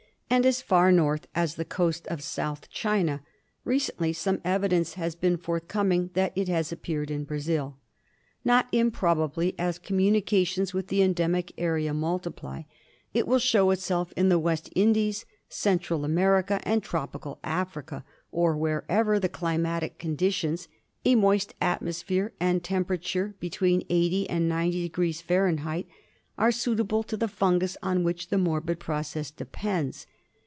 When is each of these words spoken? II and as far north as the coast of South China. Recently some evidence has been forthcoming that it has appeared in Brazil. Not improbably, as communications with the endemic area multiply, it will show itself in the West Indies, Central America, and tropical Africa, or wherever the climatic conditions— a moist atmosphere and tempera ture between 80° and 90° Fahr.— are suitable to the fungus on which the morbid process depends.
II 0.33 0.37
and 0.37 0.45
as 0.45 0.61
far 0.61 0.93
north 0.93 1.27
as 1.35 1.55
the 1.55 1.65
coast 1.65 2.07
of 2.07 2.23
South 2.23 2.69
China. 2.69 3.21
Recently 3.65 4.13
some 4.13 4.39
evidence 4.45 4.93
has 4.93 5.13
been 5.13 5.35
forthcoming 5.35 6.09
that 6.13 6.31
it 6.37 6.47
has 6.47 6.71
appeared 6.71 7.11
in 7.11 7.25
Brazil. 7.25 7.75
Not 8.45 8.69
improbably, 8.71 9.53
as 9.59 9.77
communications 9.77 10.73
with 10.73 10.87
the 10.87 11.01
endemic 11.01 11.51
area 11.57 11.93
multiply, 11.93 12.61
it 13.13 13.27
will 13.27 13.39
show 13.39 13.71
itself 13.71 14.13
in 14.15 14.29
the 14.29 14.39
West 14.39 14.71
Indies, 14.73 15.25
Central 15.49 16.05
America, 16.05 16.61
and 16.63 16.81
tropical 16.81 17.39
Africa, 17.43 18.05
or 18.31 18.55
wherever 18.55 19.19
the 19.19 19.27
climatic 19.27 19.99
conditions— 19.99 20.69
a 21.03 21.15
moist 21.15 21.53
atmosphere 21.59 22.31
and 22.39 22.63
tempera 22.63 22.99
ture 22.99 23.35
between 23.41 23.85
80° 23.89 24.27
and 24.29 24.49
90° 24.49 25.21
Fahr.— 25.21 25.83
are 26.37 26.53
suitable 26.53 27.03
to 27.03 27.17
the 27.17 27.27
fungus 27.27 27.75
on 27.83 28.05
which 28.05 28.29
the 28.29 28.37
morbid 28.37 28.79
process 28.79 29.29
depends. 29.29 30.07